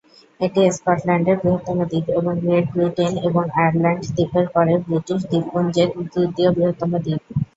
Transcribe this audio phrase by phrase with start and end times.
[0.39, 6.91] এটি স্কটল্যান্ডের বৃহত্তম দ্বীপ এবং গ্রেট ব্রিটেন এবং আয়ারল্যান্ড দ্বীপের পরে ব্রিটিশ দ্বীপপুঞ্জের তৃতীয় বৃহত্তম
[7.03, 7.21] দ্বীপ।